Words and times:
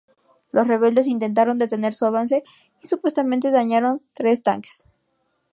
Los 0.51 0.67
rebeldes 0.67 1.05
intentaron 1.05 1.59
detener 1.59 1.93
su 1.93 2.07
avance 2.07 2.43
y 2.81 2.87
supuestamente 2.87 3.51
dañaron 3.51 4.01
tres 4.15 4.41
tanques. 4.41 4.89